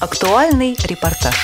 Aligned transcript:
Актуальный 0.00 0.76
репортаж. 0.84 1.34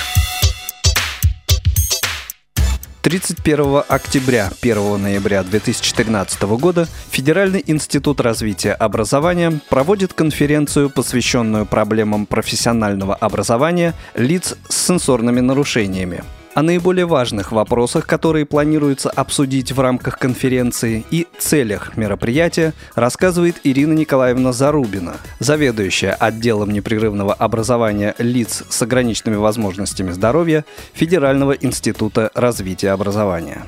31 3.01 3.83
октября 3.85 4.49
1 4.61 5.01
ноября 5.01 5.43
2013 5.43 6.41
года 6.43 6.87
Федеральный 7.11 7.61
институт 7.67 8.21
развития 8.21 8.71
образования 8.71 9.59
проводит 9.69 10.13
конференцию, 10.13 10.89
посвященную 10.89 11.65
проблемам 11.65 12.25
профессионального 12.25 13.13
образования 13.13 13.93
лиц 14.15 14.55
с 14.69 14.87
сенсорными 14.87 15.41
нарушениями. 15.41 16.23
О 16.55 16.61
наиболее 16.61 17.05
важных 17.05 17.51
вопросах, 17.51 18.07
которые 18.07 18.45
планируется 18.45 19.09
обсудить 19.09 19.73
в 19.73 19.79
рамках 19.81 20.17
конференции 20.17 21.05
и 21.11 21.27
целях 21.37 21.97
мероприятия, 21.97 22.73
рассказывает 22.95 23.57
Ирина 23.65 23.91
Николаевна 23.91 24.53
Зарубина, 24.53 25.17
заведующая 25.39 26.13
отделом 26.13 26.71
непрерывного 26.71 27.33
образования 27.33 28.15
лиц 28.19 28.63
с 28.69 28.81
ограниченными 28.81 29.35
возможностями 29.35 30.11
здоровья 30.11 30.63
Федерального 30.93 31.51
института 31.51 32.31
развития 32.33 32.91
образования. 32.91 33.65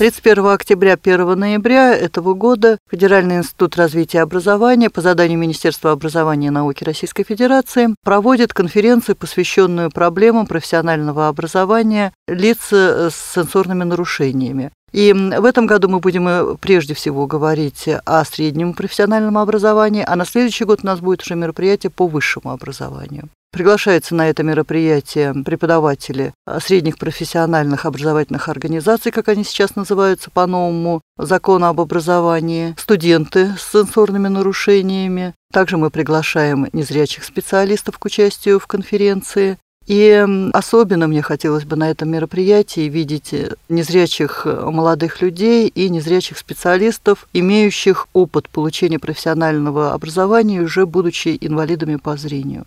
31 0.00 0.46
октября 0.46 0.94
1 0.94 1.38
ноября 1.38 1.94
этого 1.94 2.32
года 2.32 2.78
Федеральный 2.90 3.36
институт 3.36 3.76
развития 3.76 4.22
образования 4.22 4.88
по 4.88 5.02
заданию 5.02 5.38
Министерства 5.38 5.92
образования 5.92 6.46
и 6.46 6.50
науки 6.50 6.84
Российской 6.84 7.22
Федерации 7.22 7.94
проводит 8.02 8.54
конференцию, 8.54 9.16
посвященную 9.16 9.90
проблемам 9.90 10.46
профессионального 10.46 11.28
образования 11.28 12.14
лиц 12.26 12.72
с 12.72 13.12
сенсорными 13.34 13.84
нарушениями. 13.84 14.70
И 14.92 15.12
в 15.12 15.44
этом 15.44 15.66
году 15.66 15.90
мы 15.90 16.00
будем 16.00 16.26
э, 16.26 16.56
прежде 16.58 16.94
всего 16.94 17.26
говорить 17.26 17.86
о 18.06 18.24
среднем 18.24 18.72
профессиональном 18.72 19.36
образовании, 19.36 20.02
а 20.06 20.16
на 20.16 20.24
следующий 20.24 20.64
год 20.64 20.80
у 20.82 20.86
нас 20.86 21.00
будет 21.00 21.20
уже 21.20 21.34
мероприятие 21.34 21.90
по 21.90 22.06
высшему 22.06 22.52
образованию. 22.52 23.28
Приглашаются 23.52 24.14
на 24.14 24.28
это 24.28 24.44
мероприятие 24.44 25.34
преподаватели 25.44 26.32
средних 26.60 26.98
профессиональных 26.98 27.84
образовательных 27.84 28.48
организаций, 28.48 29.10
как 29.10 29.28
они 29.28 29.42
сейчас 29.42 29.74
называются 29.74 30.30
по 30.30 30.46
новому 30.46 31.00
закону 31.18 31.66
об 31.66 31.80
образовании, 31.80 32.74
студенты 32.78 33.56
с 33.58 33.72
сенсорными 33.72 34.28
нарушениями. 34.28 35.34
Также 35.52 35.78
мы 35.78 35.90
приглашаем 35.90 36.68
незрячих 36.72 37.24
специалистов 37.24 37.98
к 37.98 38.04
участию 38.04 38.60
в 38.60 38.68
конференции. 38.68 39.58
И 39.86 40.24
особенно 40.52 41.08
мне 41.08 41.20
хотелось 41.20 41.64
бы 41.64 41.74
на 41.74 41.90
этом 41.90 42.10
мероприятии 42.10 42.82
видеть 42.82 43.34
незрячих 43.68 44.46
молодых 44.46 45.20
людей 45.20 45.66
и 45.66 45.88
незрячих 45.88 46.38
специалистов, 46.38 47.26
имеющих 47.32 48.06
опыт 48.12 48.48
получения 48.48 49.00
профессионального 49.00 49.92
образования, 49.92 50.60
уже 50.60 50.86
будучи 50.86 51.36
инвалидами 51.40 51.96
по 51.96 52.16
зрению. 52.16 52.66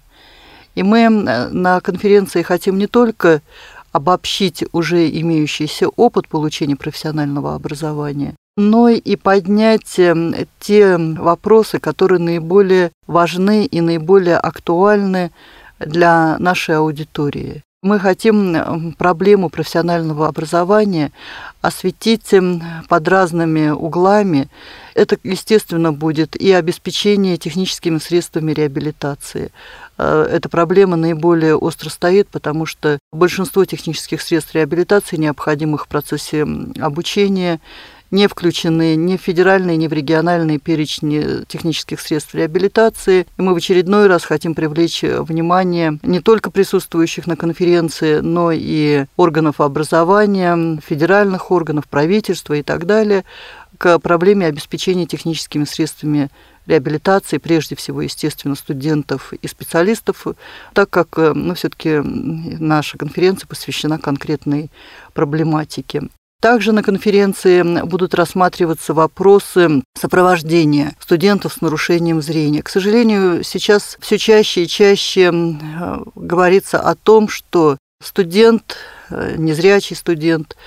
И 0.75 0.83
мы 0.83 1.09
на 1.09 1.79
конференции 1.81 2.41
хотим 2.41 2.77
не 2.77 2.87
только 2.87 3.41
обобщить 3.91 4.63
уже 4.71 5.07
имеющийся 5.09 5.87
опыт 5.87 6.27
получения 6.27 6.75
профессионального 6.75 7.53
образования, 7.53 8.35
но 8.57 8.89
и 8.89 9.15
поднять 9.15 9.99
те 10.59 10.97
вопросы, 10.97 11.79
которые 11.79 12.19
наиболее 12.19 12.91
важны 13.05 13.65
и 13.65 13.81
наиболее 13.81 14.37
актуальны 14.37 15.31
для 15.79 16.37
нашей 16.39 16.77
аудитории. 16.77 17.61
Мы 17.83 17.99
хотим 17.99 18.95
проблему 18.97 19.49
профессионального 19.49 20.27
образования 20.27 21.11
осветить 21.61 22.33
под 22.87 23.07
разными 23.07 23.69
углами. 23.69 24.47
Это, 24.95 25.17
естественно, 25.23 25.91
будет 25.91 26.35
и 26.35 26.51
обеспечение 26.51 27.37
техническими 27.37 27.97
средствами 27.97 28.51
реабилитации. 28.51 29.51
Э, 29.97 30.27
эта 30.31 30.49
проблема 30.49 30.95
наиболее 30.95 31.55
остро 31.55 31.89
стоит, 31.89 32.27
потому 32.29 32.65
что 32.65 32.99
большинство 33.11 33.65
технических 33.65 34.21
средств 34.21 34.53
реабилитации, 34.55 35.17
необходимых 35.17 35.85
в 35.85 35.87
процессе 35.87 36.45
обучения, 36.79 37.59
не 38.13 38.27
включены 38.27 38.95
ни 38.95 39.17
в 39.17 39.21
федеральные, 39.21 39.75
ни 39.75 39.87
в 39.87 39.93
региональные 39.93 40.59
перечни 40.59 41.43
технических 41.47 41.99
средств 41.99 42.35
реабилитации. 42.35 43.25
И 43.37 43.41
мы 43.41 43.55
в 43.55 43.57
очередной 43.57 44.05
раз 44.05 44.23
хотим 44.23 44.53
привлечь 44.53 45.01
внимание 45.01 45.97
не 46.03 46.19
только 46.19 46.51
присутствующих 46.51 47.25
на 47.25 47.35
конференции, 47.35 48.19
но 48.19 48.51
и 48.53 49.05
органов 49.17 49.59
образования, 49.59 50.79
федеральных 50.85 51.49
органов, 51.49 51.87
правительства 51.87 52.53
и 52.53 52.61
так 52.61 52.85
далее 52.85 53.23
к 53.77 53.99
проблеме 53.99 54.47
обеспечения 54.47 55.05
техническими 55.05 55.65
средствами 55.65 56.29
реабилитации, 56.65 57.37
прежде 57.37 57.75
всего, 57.75 58.01
естественно, 58.01 58.55
студентов 58.55 59.33
и 59.33 59.47
специалистов, 59.47 60.27
так 60.73 60.89
как 60.89 61.17
ну, 61.17 61.53
все-таки 61.55 61.99
наша 62.03 62.97
конференция 62.97 63.47
посвящена 63.47 63.99
конкретной 63.99 64.71
проблематике. 65.13 66.03
Также 66.43 66.73
на 66.73 66.83
конференции 66.83 67.63
будут 67.85 68.13
рассматриваться 68.13 68.93
вопросы 68.93 69.81
сопровождения 69.97 70.93
студентов 70.99 71.53
с 71.53 71.61
нарушением 71.61 72.21
зрения. 72.21 72.61
К 72.61 72.67
сожалению, 72.67 73.43
сейчас 73.43 73.97
все 74.01 74.17
чаще 74.17 74.63
и 74.63 74.67
чаще 74.67 75.31
говорится 76.15 76.81
о 76.81 76.95
том, 76.95 77.29
что 77.29 77.77
студент, 78.03 78.75
э, 79.09 79.35
незрячий 79.37 79.95
студент, 79.95 80.57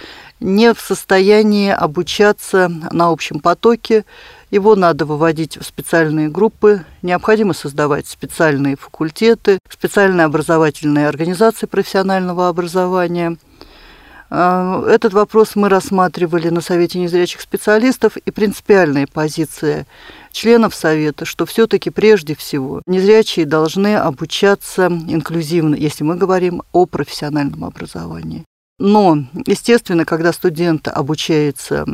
не 0.40 0.74
в 0.74 0.80
состоянии 0.80 1.70
обучаться 1.70 2.68
на 2.90 3.10
общем 3.10 3.40
потоке. 3.40 4.04
Его 4.50 4.76
надо 4.76 5.04
выводить 5.04 5.56
в 5.56 5.64
специальные 5.64 6.28
группы, 6.28 6.84
необходимо 7.02 7.52
создавать 7.52 8.06
специальные 8.06 8.76
факультеты, 8.76 9.58
специальные 9.68 10.26
образовательные 10.26 11.08
организации 11.08 11.66
профессионального 11.66 12.48
образования– 12.48 13.36
а, 14.28 14.84
этот 14.88 15.12
вопрос 15.12 15.54
мы 15.54 15.68
рассматривали 15.68 16.48
на 16.48 16.60
Совете 16.60 16.98
незрячих 16.98 17.40
специалистов 17.40 18.16
и 18.16 18.30
принципиальная 18.30 19.06
позиция 19.06 19.86
членов 20.32 20.74
Совета, 20.74 21.24
что 21.24 21.46
все-таки 21.46 21.90
прежде 21.90 22.34
всего 22.34 22.82
незрячие 22.86 23.46
должны 23.46 23.96
обучаться 23.96 24.86
инклюзивно, 24.86 25.74
если 25.76 26.02
мы 26.04 26.16
говорим 26.16 26.62
о 26.72 26.86
профессиональном 26.86 27.64
образовании. 27.64 28.44
Но, 28.78 29.24
естественно, 29.46 30.04
когда 30.04 30.32
студент 30.32 30.86
обучается 30.86 31.86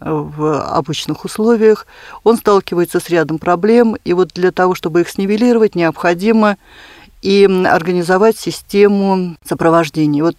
в 0.00 0.62
обычных 0.62 1.26
условиях, 1.26 1.86
он 2.24 2.38
сталкивается 2.38 2.98
с 2.98 3.10
рядом 3.10 3.38
проблем, 3.38 3.94
и 4.04 4.14
вот 4.14 4.30
для 4.34 4.50
того, 4.50 4.74
чтобы 4.74 5.02
их 5.02 5.10
снивелировать, 5.10 5.74
необходимо 5.74 6.56
и 7.20 7.44
организовать 7.44 8.38
систему 8.38 9.36
сопровождения. 9.44 10.22
Вот 10.22 10.36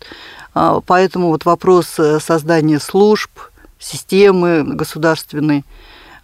а, 0.53 0.81
поэтому 0.81 1.27
вот 1.27 1.45
вопрос 1.45 1.99
э, 1.99 2.19
создания 2.19 2.79
служб, 2.79 3.31
системы 3.79 4.63
государственной 4.63 5.63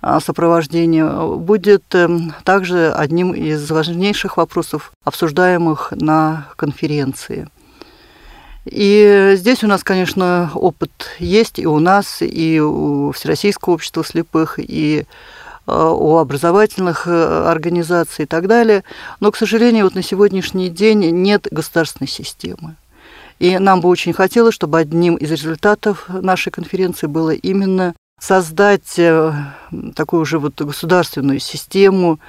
а, 0.01 0.19
сопровождения 0.19 1.07
будет 1.37 1.83
эм, 1.93 2.33
также 2.43 2.91
одним 2.91 3.33
из 3.33 3.69
важнейших 3.69 4.37
вопросов, 4.37 4.91
обсуждаемых 5.03 5.91
на 5.91 6.47
конференции. 6.55 7.47
И 8.69 9.33
здесь 9.35 9.63
у 9.63 9.67
нас, 9.67 9.83
конечно, 9.83 10.51
опыт 10.53 10.91
есть 11.19 11.59
и 11.59 11.65
у 11.65 11.79
нас, 11.79 12.17
и 12.21 12.59
у 12.59 13.11
Всероссийского 13.11 13.73
общества 13.73 14.03
слепых, 14.03 14.59
и 14.59 15.05
э, 15.67 15.71
у 15.71 16.17
образовательных 16.17 17.07
э, 17.07 17.47
организаций 17.47 18.25
и 18.25 18.27
так 18.27 18.47
далее. 18.47 18.83
Но, 19.19 19.31
к 19.31 19.37
сожалению, 19.37 19.85
вот 19.85 19.95
на 19.95 20.03
сегодняшний 20.03 20.69
день 20.69 21.09
нет 21.23 21.47
государственной 21.49 22.07
системы. 22.07 22.75
И 23.39 23.57
нам 23.59 23.81
бы 23.81 23.89
очень 23.89 24.13
хотелось, 24.13 24.55
чтобы 24.55 24.79
одним 24.79 25.15
из 25.15 25.31
результатов 25.31 26.05
нашей 26.09 26.51
конференции 26.51 27.07
было 27.07 27.31
именно 27.31 27.93
создать 28.19 28.97
э, 28.97 29.33
такую 29.95 30.25
же 30.25 30.39
вот 30.39 30.59
государственную 30.59 31.39
систему 31.39 32.19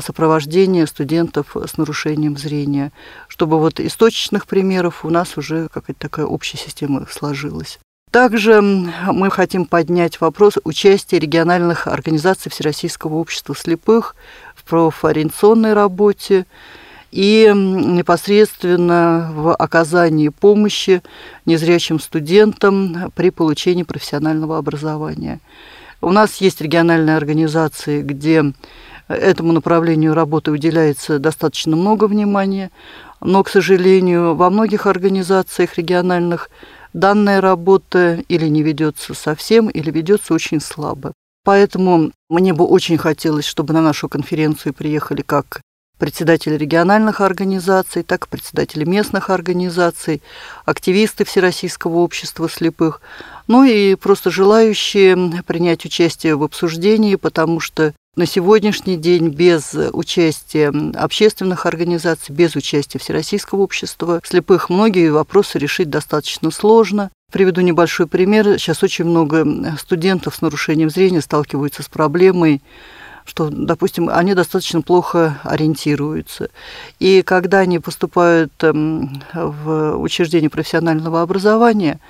сопровождения 0.00 0.84
студентов 0.86 1.56
с 1.56 1.78
нарушением 1.78 2.36
зрения, 2.36 2.92
чтобы 3.28 3.58
вот 3.58 3.80
из 3.80 3.94
точечных 3.94 4.46
примеров 4.46 5.04
у 5.04 5.10
нас 5.10 5.36
уже 5.38 5.68
какая-то 5.68 6.00
такая 6.00 6.26
общая 6.26 6.58
система 6.58 7.06
сложилась. 7.10 7.78
Также 8.10 8.60
мы 8.60 9.30
хотим 9.30 9.64
поднять 9.64 10.20
вопрос 10.20 10.54
участия 10.64 11.18
региональных 11.18 11.86
организаций 11.86 12.50
Всероссийского 12.50 13.14
общества 13.14 13.54
слепых 13.54 14.16
в 14.54 14.64
профориентационной 14.64 15.72
работе, 15.72 16.46
и 17.12 17.50
непосредственно 17.54 19.30
в 19.32 19.54
оказании 19.54 20.28
помощи 20.28 21.02
незрячим 21.46 21.98
студентам 21.98 23.10
при 23.14 23.30
получении 23.30 23.84
профессионального 23.84 24.58
образования. 24.58 25.40
У 26.02 26.10
нас 26.10 26.36
есть 26.42 26.60
региональные 26.60 27.16
организации, 27.16 28.02
где 28.02 28.52
этому 29.08 29.52
направлению 29.52 30.14
работы 30.14 30.50
уделяется 30.50 31.18
достаточно 31.18 31.76
много 31.76 32.06
внимания, 32.06 32.70
но, 33.20 33.42
к 33.42 33.48
сожалению, 33.48 34.34
во 34.34 34.50
многих 34.50 34.86
организациях 34.86 35.76
региональных 35.78 36.50
данная 36.92 37.40
работа 37.40 38.22
или 38.28 38.46
не 38.48 38.62
ведется 38.62 39.14
совсем, 39.14 39.68
или 39.68 39.90
ведется 39.90 40.34
очень 40.34 40.60
слабо. 40.60 41.12
Поэтому 41.44 42.10
мне 42.28 42.52
бы 42.52 42.64
очень 42.64 42.98
хотелось, 42.98 43.44
чтобы 43.44 43.72
на 43.72 43.80
нашу 43.80 44.08
конференцию 44.08 44.74
приехали 44.74 45.22
как 45.22 45.60
председатели 45.98 46.56
региональных 46.56 47.20
организаций, 47.20 48.02
так 48.02 48.26
и 48.26 48.28
председатели 48.28 48.84
местных 48.84 49.30
организаций, 49.30 50.22
активисты 50.64 51.24
Всероссийского 51.24 51.96
общества 51.96 52.48
слепых, 52.48 53.00
ну 53.48 53.64
и 53.64 53.94
просто 53.94 54.30
желающие 54.30 55.42
принять 55.46 55.84
участие 55.84 56.36
в 56.36 56.42
обсуждении, 56.42 57.14
потому 57.16 57.60
что 57.60 57.94
на 58.16 58.24
сегодняшний 58.24 58.96
день 58.96 59.28
без 59.28 59.74
участия 59.92 60.72
общественных 60.94 61.66
организаций, 61.66 62.34
без 62.34 62.56
участия 62.56 62.98
Всероссийского 62.98 63.60
общества 63.60 64.20
слепых 64.24 64.70
многие 64.70 65.10
вопросы 65.10 65.58
решить 65.58 65.90
достаточно 65.90 66.50
сложно. 66.50 67.10
Приведу 67.30 67.60
небольшой 67.60 68.06
пример. 68.06 68.58
Сейчас 68.58 68.82
очень 68.82 69.04
много 69.04 69.76
студентов 69.78 70.34
с 70.36 70.40
нарушением 70.40 70.88
зрения 70.88 71.20
сталкиваются 71.20 71.82
с 71.82 71.88
проблемой 71.88 72.62
что, 73.26 73.50
допустим, 73.50 74.08
они 74.08 74.34
достаточно 74.34 74.82
плохо 74.82 75.40
ориентируются. 75.42 76.50
И 76.98 77.22
когда 77.22 77.58
они 77.58 77.78
поступают 77.78 78.52
эм, 78.62 79.20
в 79.34 79.96
учреждение 79.98 80.48
профессионального 80.48 81.22
образования, 81.22 82.00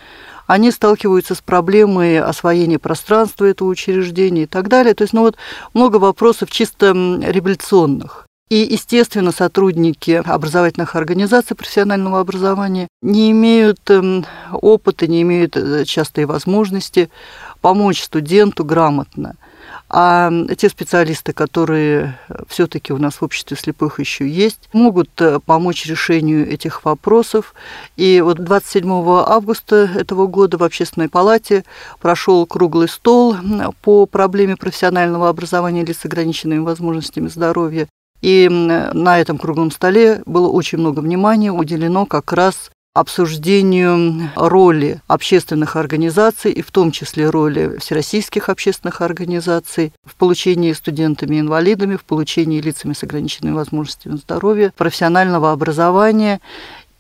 они 0.46 0.70
сталкиваются 0.70 1.34
с 1.34 1.40
проблемой 1.40 2.20
освоения 2.20 2.78
пространства 2.78 3.46
этого 3.46 3.68
учреждения 3.68 4.44
и 4.44 4.46
так 4.46 4.68
далее. 4.68 4.94
То 4.94 5.02
есть, 5.02 5.12
ну 5.12 5.22
вот 5.22 5.36
много 5.74 5.96
вопросов 5.96 6.50
чисто 6.50 6.92
революционных. 6.92 8.26
И, 8.48 8.58
естественно, 8.58 9.32
сотрудники 9.32 10.22
образовательных 10.24 10.94
организаций 10.94 11.56
профессионального 11.56 12.20
образования 12.20 12.86
не 13.02 13.32
имеют 13.32 13.80
эм, 13.90 14.24
опыта, 14.52 15.08
не 15.08 15.22
имеют 15.22 15.56
э, 15.56 15.84
часто 15.84 16.24
возможности 16.28 17.10
помочь 17.60 18.04
студенту 18.04 18.64
грамотно– 18.64 19.34
а 19.88 20.32
те 20.56 20.68
специалисты, 20.68 21.32
которые 21.32 22.18
все-таки 22.48 22.92
у 22.92 22.98
нас 22.98 23.16
в 23.16 23.22
обществе 23.22 23.56
слепых 23.56 24.00
еще 24.00 24.28
есть, 24.28 24.68
могут 24.72 25.10
э, 25.20 25.38
помочь 25.44 25.86
решению 25.86 26.50
этих 26.50 26.84
вопросов. 26.84 27.54
И 27.96 28.20
вот 28.20 28.38
27 28.38 28.90
августа 28.90 29.88
этого 29.94 30.26
года 30.26 30.58
в 30.58 30.64
Общественной 30.64 31.08
палате 31.08 31.64
прошел 32.00 32.46
круглый 32.46 32.88
стол 32.88 33.36
по 33.82 34.06
проблеме 34.06 34.56
профессионального 34.56 35.28
образования 35.28 35.84
лиц 35.84 35.98
с 35.98 36.04
ограниченными 36.04 36.60
возможностями 36.60 37.28
здоровья. 37.28 37.88
И 38.22 38.48
на 38.48 39.20
этом 39.20 39.38
круглом 39.38 39.70
столе 39.70 40.22
было 40.26 40.48
очень 40.48 40.78
много 40.78 41.00
внимания 41.00 41.52
уделено 41.52 42.06
как 42.06 42.32
раз 42.32 42.70
обсуждению 42.96 44.30
роли 44.36 45.02
общественных 45.06 45.76
организаций, 45.76 46.50
и 46.50 46.62
в 46.62 46.70
том 46.70 46.90
числе 46.92 47.28
роли 47.28 47.76
всероссийских 47.78 48.48
общественных 48.48 49.02
организаций 49.02 49.92
в 50.04 50.16
получении 50.16 50.72
студентами-инвалидами, 50.72 51.96
в 51.96 52.04
получении 52.04 52.58
лицами 52.58 52.94
с 52.94 53.02
ограниченными 53.02 53.54
возможностями 53.54 54.16
здоровья, 54.16 54.72
профессионального 54.78 55.52
образования 55.52 56.40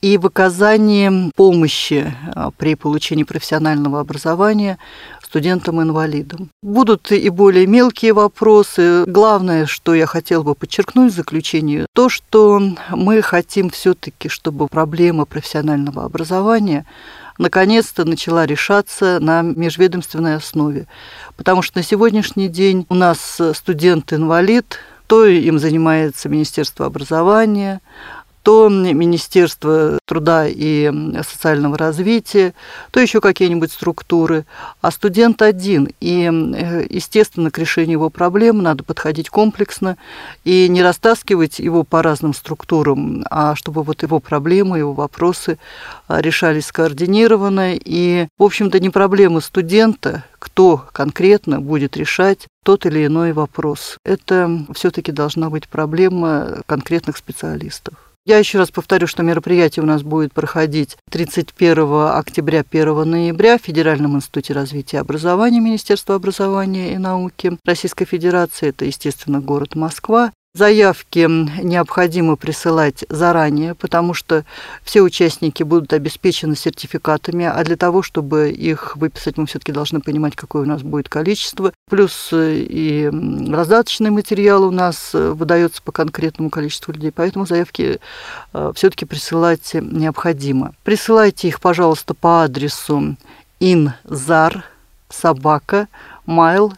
и 0.02 0.18
в 0.18 0.26
оказании 0.26 1.30
помощи 1.34 2.14
а, 2.34 2.50
при 2.50 2.74
получении 2.74 3.24
профессионального 3.24 3.98
образования 3.98 4.78
студентам-инвалидам. 5.26 6.50
Будут 6.62 7.10
и 7.12 7.28
более 7.30 7.66
мелкие 7.66 8.12
вопросы. 8.12 9.04
Главное, 9.06 9.66
что 9.66 9.94
я 9.94 10.06
хотела 10.06 10.42
бы 10.42 10.54
подчеркнуть 10.54 11.12
в 11.12 11.16
заключении, 11.16 11.86
то, 11.92 12.08
что 12.08 12.60
мы 12.90 13.22
хотим 13.22 13.70
все-таки, 13.70 14.28
чтобы 14.28 14.68
проблема 14.68 15.24
профессионального 15.24 16.04
образования 16.04 16.86
наконец-то 17.38 18.04
начала 18.04 18.46
решаться 18.46 19.18
на 19.20 19.42
межведомственной 19.42 20.36
основе. 20.36 20.86
Потому 21.36 21.60
что 21.60 21.78
на 21.78 21.84
сегодняшний 21.84 22.48
день 22.48 22.86
у 22.88 22.94
нас 22.94 23.38
студент-инвалид, 23.52 24.78
то 25.06 25.26
им 25.26 25.58
занимается 25.58 26.28
Министерство 26.28 26.86
образования, 26.86 27.80
то 28.46 28.68
Министерство 28.68 29.98
труда 30.04 30.46
и 30.46 30.92
социального 31.28 31.76
развития, 31.76 32.54
то 32.92 33.00
еще 33.00 33.20
какие-нибудь 33.20 33.72
структуры, 33.72 34.46
а 34.80 34.92
студент 34.92 35.42
один. 35.42 35.88
И, 35.98 36.30
э, 36.30 36.86
естественно, 36.88 37.50
к 37.50 37.58
решению 37.58 37.94
его 37.94 38.08
проблем 38.08 38.62
надо 38.62 38.84
подходить 38.84 39.30
комплексно 39.30 39.96
и 40.44 40.68
не 40.68 40.80
растаскивать 40.80 41.58
его 41.58 41.82
по 41.82 42.04
разным 42.04 42.34
структурам, 42.34 43.24
а 43.30 43.56
чтобы 43.56 43.82
вот 43.82 44.04
его 44.04 44.20
проблемы, 44.20 44.78
его 44.78 44.92
вопросы 44.92 45.58
а, 46.06 46.20
решались 46.20 46.66
скоординированно. 46.66 47.74
И, 47.74 48.28
в 48.38 48.44
общем-то, 48.44 48.78
не 48.78 48.90
проблема 48.90 49.40
студента, 49.40 50.22
кто 50.38 50.84
конкретно 50.92 51.60
будет 51.60 51.96
решать 51.96 52.46
тот 52.62 52.86
или 52.86 53.06
иной 53.06 53.32
вопрос. 53.32 53.98
Это 54.04 54.64
все-таки 54.72 55.10
должна 55.10 55.50
быть 55.50 55.66
проблема 55.68 56.62
конкретных 56.66 57.16
специалистов. 57.16 58.05
Я 58.26 58.38
еще 58.38 58.58
раз 58.58 58.72
повторю, 58.72 59.06
что 59.06 59.22
мероприятие 59.22 59.84
у 59.84 59.86
нас 59.86 60.02
будет 60.02 60.32
проходить 60.32 60.96
31 61.12 62.08
октября 62.08 62.64
1 62.68 63.08
ноября 63.08 63.56
в 63.56 63.62
Федеральном 63.62 64.16
институте 64.16 64.52
развития 64.52 64.98
образования 64.98 65.60
Министерства 65.60 66.16
образования 66.16 66.92
и 66.92 66.98
науки 66.98 67.56
Российской 67.64 68.04
Федерации. 68.04 68.70
Это, 68.70 68.84
естественно, 68.84 69.40
город 69.40 69.76
Москва. 69.76 70.32
Заявки 70.56 71.28
необходимо 71.62 72.36
присылать 72.36 73.04
заранее, 73.10 73.74
потому 73.74 74.14
что 74.14 74.46
все 74.82 75.02
участники 75.02 75.62
будут 75.62 75.92
обеспечены 75.92 76.56
сертификатами, 76.56 77.44
а 77.44 77.62
для 77.62 77.76
того, 77.76 78.00
чтобы 78.00 78.48
их 78.48 78.96
выписать, 78.96 79.36
мы 79.36 79.44
все-таки 79.44 79.72
должны 79.72 80.00
понимать, 80.00 80.34
какое 80.34 80.62
у 80.62 80.66
нас 80.66 80.80
будет 80.80 81.10
количество. 81.10 81.74
Плюс 81.90 82.30
э, 82.32 82.56
и 82.56 83.10
раздаточный 83.52 84.08
материал 84.08 84.64
у 84.64 84.70
нас 84.70 85.10
э, 85.12 85.32
выдается 85.32 85.82
по 85.82 85.92
конкретному 85.92 86.48
количеству 86.48 86.90
людей, 86.90 87.12
поэтому 87.12 87.44
заявки 87.44 88.00
э, 88.54 88.72
все-таки 88.74 89.04
присылать 89.04 89.74
необходимо. 89.74 90.74
Присылайте 90.84 91.48
их, 91.48 91.60
пожалуйста, 91.60 92.14
по 92.14 92.44
адресу 92.44 93.16
inzar 93.60 94.62
собака 95.10 95.88
mail 96.26 96.72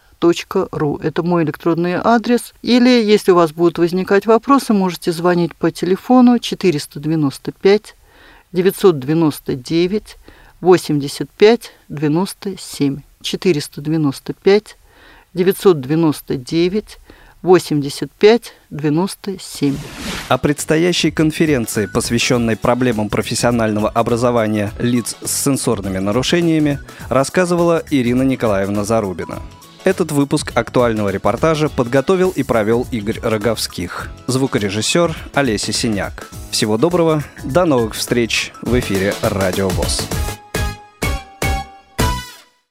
ру. 0.73 0.97
Это 1.03 1.23
мой 1.23 1.45
электронный 1.45 1.95
адрес. 1.95 2.55
Или, 2.63 2.89
если 3.05 3.33
у 3.33 3.37
вас 3.37 3.53
будут 3.53 3.79
возникать 3.79 4.27
вопросы, 4.27 4.73
можете 4.73 5.13
звонить 5.13 5.55
по 5.55 5.71
телефону 5.71 6.39
495 6.39 7.95
999 8.53 10.17
85 10.61 11.73
97. 11.89 13.01
495 13.23 14.77
999 15.35 16.99
85 17.43 18.53
97. 18.71 19.77
О 20.29 20.39
предстоящей 20.39 21.11
конференции, 21.11 21.87
посвященной 21.87 22.57
проблемам 22.57 23.09
профессионального 23.09 23.89
образования 23.89 24.73
лиц 24.79 25.17
с 25.23 25.45
сенсорными 25.45 25.99
нарушениями, 25.99 26.81
рассказывала 27.09 27.83
Ирина 27.91 28.23
Николаевна 28.23 28.85
Зарубина. 28.85 29.39
Этот 29.85 30.13
выпуск 30.13 30.53
актуального 30.55 31.09
репортажа 31.09 31.69
подготовил 31.69 32.31
и 32.31 32.43
провел 32.43 32.87
Игорь 32.91 33.21
Роговских. 33.23 34.11
Звукорежиссер 34.27 35.17
Олеся 35.35 35.73
Синяк. 35.73 36.29
Всего 36.51 36.77
доброго, 36.77 37.23
до 37.45 37.65
новых 37.65 37.95
встреч 37.95 38.53
в 38.63 38.79
эфире 38.79 39.15
«Радио 39.23 39.69
ВОЗ». 39.69 40.38